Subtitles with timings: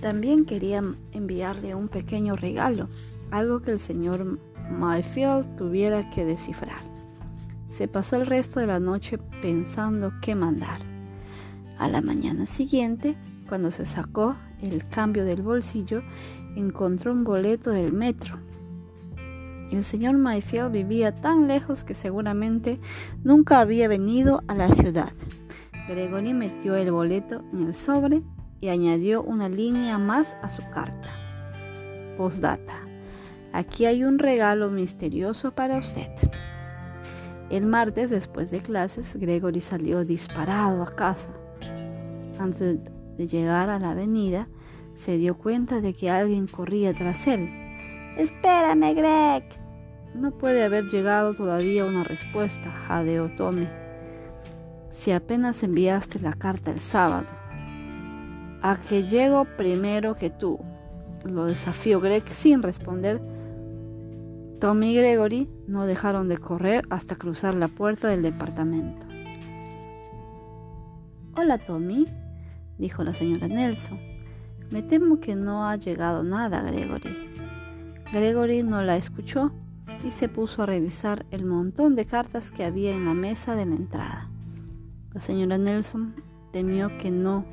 [0.00, 2.88] También quería enviarle un pequeño regalo,
[3.30, 4.38] algo que el señor
[4.70, 6.82] Mayfield tuviera que descifrar.
[7.66, 10.80] Se pasó el resto de la noche pensando qué mandar.
[11.78, 13.16] A la mañana siguiente,
[13.48, 16.02] cuando se sacó el cambio del bolsillo,
[16.56, 18.38] encontró un boleto del metro.
[19.70, 22.80] El señor Mayfield vivía tan lejos que seguramente
[23.24, 25.12] nunca había venido a la ciudad.
[25.88, 28.22] Gregory metió el boleto en el sobre
[28.60, 31.08] y añadió una línea más a su carta.
[32.16, 32.74] Postdata.
[33.52, 36.10] Aquí hay un regalo misterioso para usted.
[37.48, 41.28] El martes, después de clases, Gregory salió disparado a casa.
[42.38, 42.78] Antes
[43.16, 44.48] de llegar a la avenida,
[44.94, 47.48] se dio cuenta de que alguien corría tras él.
[48.16, 49.44] Espérame, Greg.
[50.14, 53.68] No puede haber llegado todavía una respuesta, jadeó Tommy.
[54.88, 57.26] Si apenas enviaste la carta el sábado.
[58.62, 60.58] A que llego primero que tú.
[61.24, 63.20] Lo desafió Greg sin responder.
[64.60, 69.06] Tommy y Gregory no dejaron de correr hasta cruzar la puerta del departamento.
[71.34, 72.06] Hola Tommy,
[72.78, 73.98] dijo la señora Nelson.
[74.70, 77.14] Me temo que no ha llegado nada, Gregory.
[78.10, 79.52] Gregory no la escuchó
[80.04, 83.66] y se puso a revisar el montón de cartas que había en la mesa de
[83.66, 84.30] la entrada.
[85.12, 86.14] La señora Nelson
[86.52, 87.44] temió que no.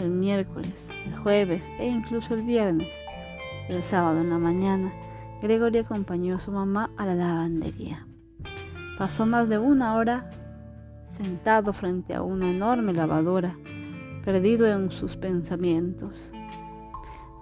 [0.00, 2.90] El miércoles, el jueves e incluso el viernes,
[3.68, 4.90] el sábado en la mañana,
[5.42, 8.06] Gregory acompañó a su mamá a la lavandería.
[8.96, 10.30] Pasó más de una hora
[11.04, 13.54] sentado frente a una enorme lavadora,
[14.24, 16.32] perdido en sus pensamientos,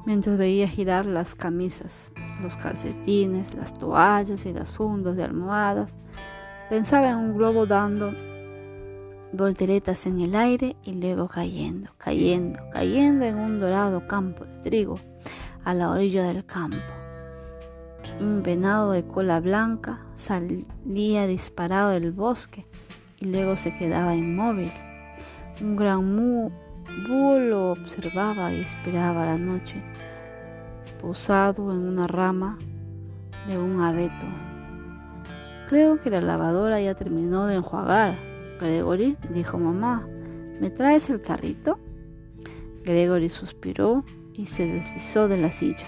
[0.04, 5.96] mientras veía girar las camisas, los calcetines, las toallas y las fundas de almohadas.
[6.68, 8.12] Pensaba en un globo dando
[9.38, 14.98] volteretas en el aire y luego cayendo, cayendo, cayendo en un dorado campo de trigo
[15.64, 16.92] a la orilla del campo.
[18.20, 22.66] Un venado de cola blanca salía disparado del bosque
[23.20, 24.72] y luego se quedaba inmóvil.
[25.62, 29.80] Un gran búho lo observaba y esperaba la noche,
[31.00, 32.58] posado en una rama
[33.46, 34.26] de un abeto.
[35.68, 38.27] Creo que la lavadora ya terminó de enjuagar.
[38.60, 40.06] Gregory, dijo mamá,
[40.60, 41.78] ¿me traes el carrito?
[42.84, 44.04] Gregory suspiró
[44.34, 45.86] y se deslizó de la silla.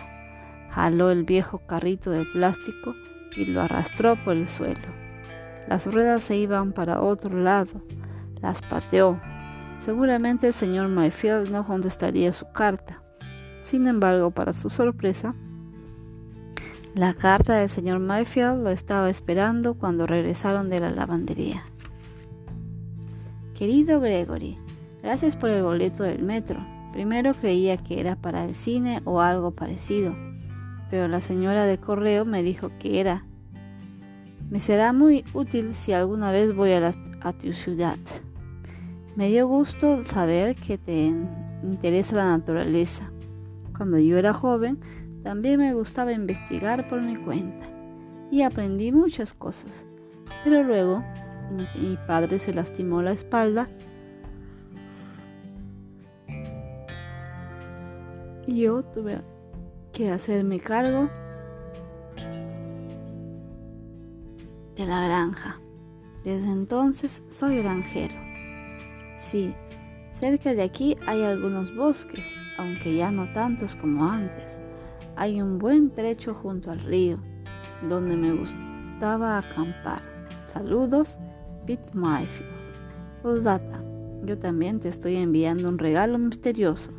[0.71, 2.95] Jaló el viejo carrito de plástico
[3.37, 4.89] y lo arrastró por el suelo.
[5.69, 7.81] Las ruedas se iban para otro lado.
[8.41, 9.21] Las pateó.
[9.79, 13.03] Seguramente el señor Mayfield no contestaría su carta.
[13.63, 15.35] Sin embargo, para su sorpresa,
[16.95, 21.63] la carta del señor Mayfield lo estaba esperando cuando regresaron de la lavandería.
[23.61, 24.57] Querido Gregory,
[25.03, 26.67] gracias por el boleto del metro.
[26.95, 30.17] Primero creía que era para el cine o algo parecido,
[30.89, 33.27] pero la señora de correo me dijo que era
[34.49, 36.95] me será muy útil si alguna vez voy a,
[37.39, 37.99] tu ciudad.
[39.15, 41.13] Me dio gusto saber que te
[41.63, 43.13] interesa la naturaleza.
[43.77, 44.81] Cuando yo era joven,
[45.23, 47.67] también me gustaba investigar por mi cuenta
[48.31, 49.85] y aprendí muchas cosas.
[50.45, 51.05] Pero luego
[51.51, 53.69] mi padre se lastimó la espalda
[58.47, 59.21] y yo tuve
[59.93, 61.09] que hacerme cargo
[64.77, 65.61] de la granja.
[66.25, 68.15] Desde entonces soy granjero.
[69.17, 69.55] Sí,
[70.11, 74.61] cerca de aquí hay algunos bosques, aunque ya no tantos como antes.
[75.17, 77.19] Hay un buen trecho junto al río,
[77.89, 80.01] donde me gustaba acampar.
[80.45, 81.19] Saludos,
[81.71, 81.93] Pete
[84.25, 86.91] yo también te estoy enviando un regalo misterioso.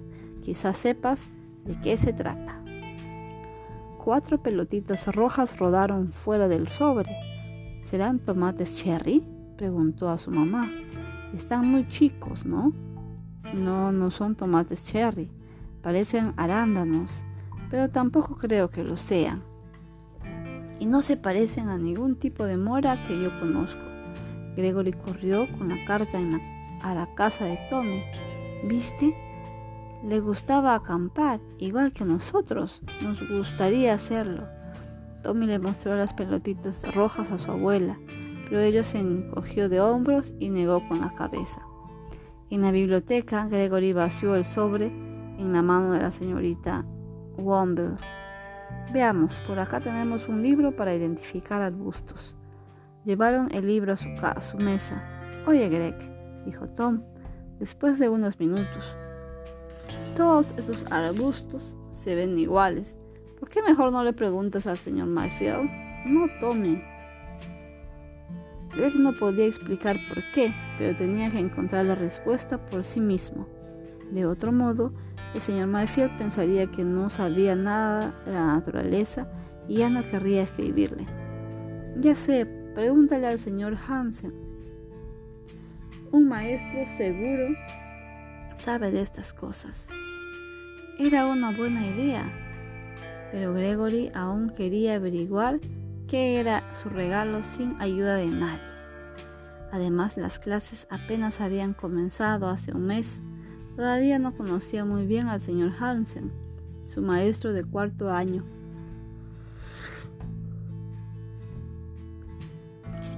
[0.42, 1.30] Quizás sepas
[1.66, 2.64] de qué se trata.
[4.02, 7.12] Cuatro pelotitas rojas rodaron fuera del sobre
[7.84, 9.28] ¿Serán tomates cherry?
[9.58, 10.72] preguntó a su mamá.
[11.34, 12.72] Están muy chicos, ¿no?
[13.54, 15.30] No, no son tomates cherry.
[15.82, 17.26] Parecen arándanos,
[17.70, 19.44] pero tampoco creo que lo sean.
[20.80, 23.92] Y no se parecen a ningún tipo de mora que yo conozco.
[24.56, 26.18] Gregory corrió con la carta
[26.82, 28.04] a la casa de Tommy.
[28.64, 29.16] ¿Viste?
[30.04, 32.82] Le gustaba acampar, igual que nosotros.
[33.02, 34.48] Nos gustaría hacerlo.
[35.24, 37.98] Tommy le mostró las pelotitas rojas a su abuela,
[38.44, 41.62] pero ella se encogió de hombros y negó con la cabeza.
[42.50, 46.86] En la biblioteca, Gregory vació el sobre en la mano de la señorita
[47.38, 47.98] Womble.
[48.92, 52.36] Veamos, por acá tenemos un libro para identificar arbustos.
[53.04, 55.04] Llevaron el libro a su, a su mesa.
[55.48, 55.96] Oye, Greg,
[56.46, 57.04] dijo Tom,
[57.60, 58.96] después de unos minutos.
[60.16, 62.98] Todos esos arbustos se ven iguales.
[63.40, 65.68] ¿Por qué mejor no le preguntas al señor Mayfield?
[66.06, 66.84] No tome.
[68.76, 73.48] Greg no podía explicar por qué, pero tenía que encontrar la respuesta por sí mismo.
[74.12, 74.94] De otro modo,
[75.34, 79.28] el señor Mayfield pensaría que no sabía nada de la naturaleza
[79.68, 81.06] y ya no querría escribirle.
[82.00, 84.34] Ya sé, pregúntale al señor Hansen.
[86.12, 87.56] Un maestro seguro
[88.58, 89.90] sabe de estas cosas.
[91.00, 92.30] Era una buena idea,
[93.32, 95.60] pero Gregory aún quería averiguar
[96.08, 98.72] qué era su regalo sin ayuda de nadie.
[99.72, 103.24] Además, las clases apenas habían comenzado hace un mes.
[103.76, 106.32] Todavía no conocía muy bien al señor Hansen,
[106.88, 108.44] su maestro de cuarto año.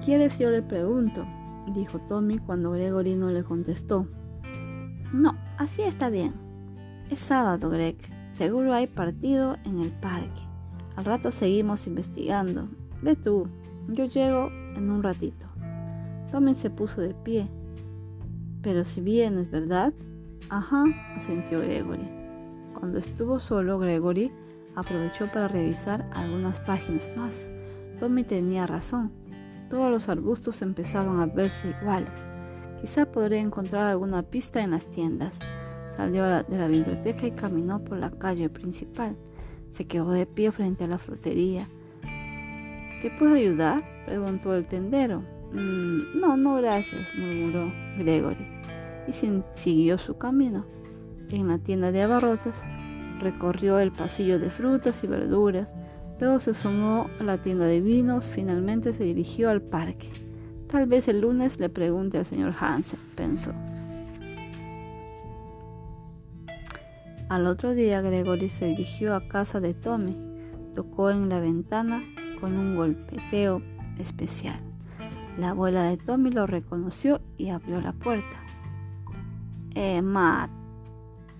[0.04, 1.26] Quieres yo le pregunto,
[1.72, 4.06] dijo Tommy cuando Gregory no le contestó.
[5.12, 6.34] No, así está bien.
[7.10, 7.96] Es sábado, Greg.
[8.32, 10.42] Seguro hay partido en el parque.
[10.96, 12.68] Al rato seguimos investigando.
[13.02, 13.48] Ve tú,
[13.88, 15.46] yo llego en un ratito.
[16.30, 17.48] Tommy se puso de pie.
[18.62, 19.92] Pero si vienes, ¿verdad?
[20.50, 20.84] Ajá,
[21.14, 22.08] asintió Gregory.
[22.78, 24.32] Cuando estuvo solo, Gregory
[24.74, 27.50] aprovechó para revisar algunas páginas más.
[27.98, 29.12] Tommy tenía razón.
[29.74, 32.30] Todos los arbustos empezaban a verse iguales.
[32.80, 35.40] Quizá podría encontrar alguna pista en las tiendas.
[35.90, 39.16] Salió de la biblioteca y caminó por la calle principal.
[39.70, 41.66] Se quedó de pie frente a la frutería.
[43.02, 43.82] ¿Te puedo ayudar?
[44.06, 45.24] preguntó el tendero.
[45.52, 48.46] Mm, no, no, gracias, murmuró Gregory
[49.08, 49.12] y
[49.54, 50.64] siguió su camino.
[51.30, 52.62] En la tienda de abarrotes
[53.18, 55.74] recorrió el pasillo de frutas y verduras,
[56.20, 60.08] luego se sumó a la tienda de vinos, finalmente se dirigió al parque.
[60.68, 63.52] Tal vez el lunes le pregunte al señor Hansen, pensó.
[67.28, 70.16] Al otro día Gregory se dirigió a casa de Tommy.
[70.74, 72.02] Tocó en la ventana
[72.40, 73.62] con un golpeteo
[73.98, 74.58] especial.
[75.38, 78.36] La abuela de Tommy lo reconoció y abrió la puerta.
[79.74, 80.50] Eh, Matt,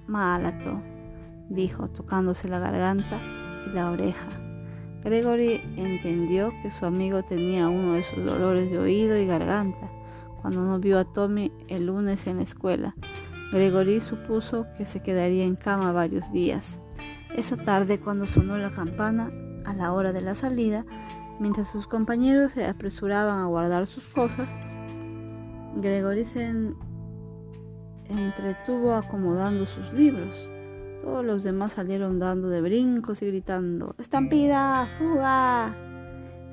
[0.06, 0.80] Malato,
[1.48, 3.20] dijo, tocándose la garganta
[3.66, 4.28] y la oreja.
[5.04, 9.90] Gregory entendió que su amigo tenía uno de sus dolores de oído y garganta
[10.40, 12.94] cuando no vio a Tommy el lunes en la escuela.
[13.52, 16.80] Gregory supuso que se quedaría en cama varios días.
[17.36, 19.30] Esa tarde, cuando sonó la campana
[19.66, 20.86] a la hora de la salida,
[21.38, 24.48] mientras sus compañeros se apresuraban a guardar sus cosas,
[25.76, 26.50] Gregory se
[28.08, 30.48] entretuvo acomodando sus libros.
[31.04, 34.88] Todos los demás salieron dando de brincos y gritando ¡Estampida!
[34.96, 35.76] ¡Fuga!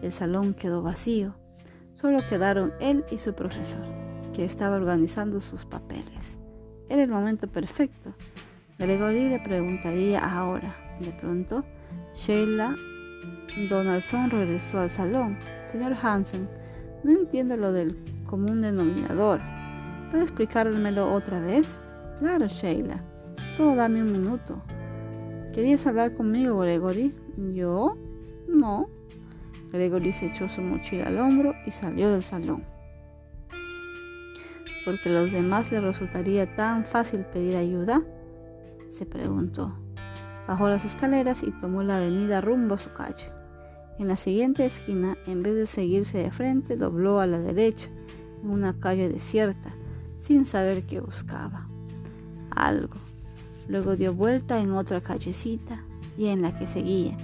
[0.01, 1.37] El salón quedó vacío.
[1.95, 3.85] Solo quedaron él y su profesor,
[4.33, 6.37] que estaba organizando sus papeles.
[6.89, 8.13] Era el momento perfecto.
[8.77, 10.75] Gregory le preguntaría ahora.
[10.99, 11.63] De pronto,
[12.13, 12.75] Sheila
[13.69, 15.39] Donaldson regresó al salón.
[15.71, 16.49] Señor Hansen,
[17.05, 19.39] no entiendo lo del común denominador.
[20.09, 21.79] ¿Puede explicármelo otra vez?
[22.19, 23.01] Claro, Sheila.
[23.61, 24.59] Solo dame un minuto.
[25.53, 27.13] ¿Querías hablar conmigo, Gregory?
[27.53, 27.95] ¿Yo?
[28.47, 28.89] No.
[29.71, 32.65] Gregory se echó su mochila al hombro y salió del salón
[34.83, 38.01] porque a los demás les resultaría tan fácil pedir ayuda?
[38.87, 39.77] Se preguntó.
[40.47, 43.31] Bajó las escaleras y tomó la avenida rumbo a su calle.
[43.99, 47.91] En la siguiente esquina, en vez de seguirse de frente, dobló a la derecha,
[48.41, 49.69] en una calle desierta,
[50.17, 51.69] sin saber qué buscaba.
[52.49, 53.10] Algo.
[53.67, 55.83] Luego dio vuelta en otra callecita
[56.17, 57.17] y en la que seguía.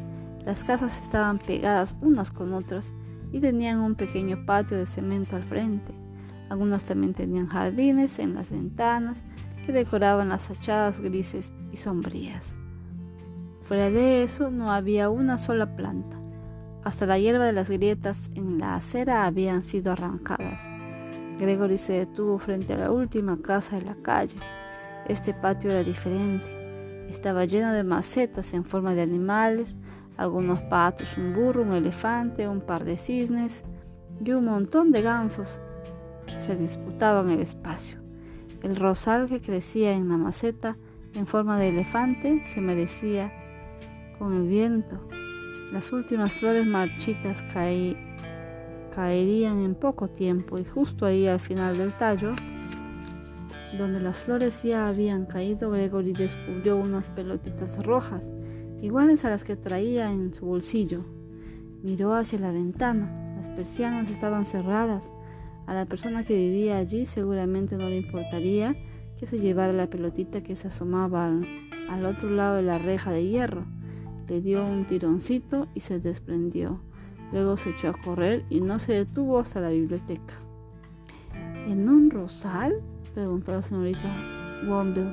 [0.46, 2.94] Las casas estaban pegadas unas con otras
[3.32, 5.94] y tenían un pequeño patio de cemento al frente.
[6.50, 9.24] Algunas también tenían jardines en las ventanas
[9.66, 12.58] que decoraban las fachadas grises y sombrías.
[13.64, 16.18] Fuera de eso no había una sola planta.
[16.86, 20.70] Hasta la hierba de las grietas en la acera habían sido arrancadas.
[21.38, 24.38] Gregory se detuvo frente a la última casa de la calle.
[25.06, 27.08] Este patio era diferente.
[27.10, 29.76] Estaba lleno de macetas en forma de animales,
[30.18, 33.64] algunos patos, un burro, un elefante, un par de cisnes
[34.24, 35.62] y un montón de gansos
[36.36, 38.00] se disputaban el espacio.
[38.64, 40.78] El rosal que crecía en la maceta
[41.14, 43.32] en forma de elefante se merecía
[44.20, 45.00] con el viento.
[45.72, 47.44] Las últimas flores marchitas
[48.94, 52.34] caerían en poco tiempo y justo ahí al final del tallo,
[53.78, 58.32] donde las flores ya habían caído, Gregory descubrió unas pelotitas rojas,
[58.82, 61.04] iguales a las que traía en su bolsillo.
[61.84, 63.36] Miró hacia la ventana.
[63.38, 65.12] Las persianas estaban cerradas
[65.68, 68.74] a la persona que vivía allí seguramente no le importaría
[69.20, 71.46] que se llevara la pelotita que se asomaba al,
[71.90, 73.66] al otro lado de la reja de hierro.
[74.30, 76.82] Le dio un tironcito y se desprendió.
[77.34, 80.36] Luego se echó a correr y no se detuvo hasta la biblioteca.
[81.66, 82.82] ¿En un rosal?
[83.18, 84.16] Preguntó la señorita
[84.68, 85.12] Womble.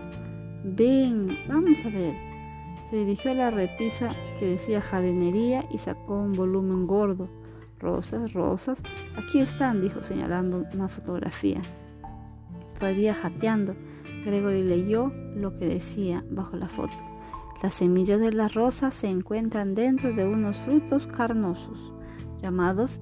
[0.63, 2.15] Ven, vamos a ver.
[2.91, 7.31] Se dirigió a la repisa que decía jardinería y sacó un volumen gordo.
[7.81, 8.83] Rosas, rosas.
[9.17, 11.63] Aquí están, dijo señalando una fotografía.
[12.79, 13.75] Todavía jateando,
[14.27, 16.93] Gregory leyó lo que decía bajo la foto.
[17.63, 21.95] Las semillas de las rosas se encuentran dentro de unos frutos carnosos
[22.43, 23.01] llamados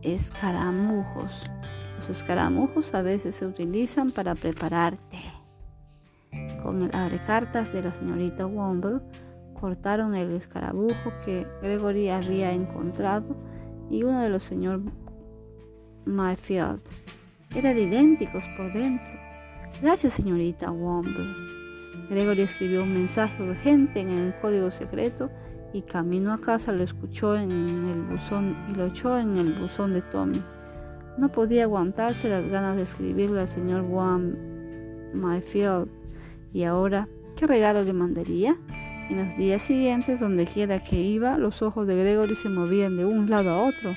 [0.00, 1.50] escaramujos.
[2.00, 5.20] Los escaramujos a veces se utilizan para preparar té.
[6.62, 9.02] Con el abrecartas de la señorita Womble,
[9.52, 13.36] cortaron el escarabujo que Gregory había encontrado
[13.90, 14.80] y uno de los señor
[16.06, 16.80] Myfield.
[17.54, 19.12] Eran idénticos por dentro.
[19.82, 21.26] Gracias, señorita Womble.
[22.08, 25.30] Gregory escribió un mensaje urgente en el código secreto
[25.74, 29.92] y camino a casa lo escuchó en el buzón y lo echó en el buzón
[29.92, 30.42] de Tommy.
[31.20, 34.38] No podía aguantarse las ganas de escribirle al señor Juan
[35.12, 35.86] Myfield.
[36.54, 38.56] Y ahora, ¿qué regalo le mandaría?
[39.10, 43.04] En los días siguientes, donde quiera que iba, los ojos de Gregory se movían de
[43.04, 43.94] un lado a otro,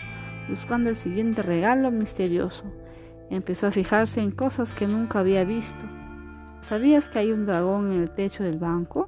[0.50, 2.66] buscando el siguiente regalo misterioso.
[3.30, 5.86] Empezó a fijarse en cosas que nunca había visto.
[6.68, 9.08] ¿Sabías que hay un dragón en el techo del banco?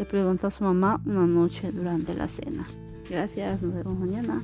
[0.00, 2.66] Le preguntó a su mamá una noche durante la cena.
[3.08, 4.42] Gracias, nos vemos mañana.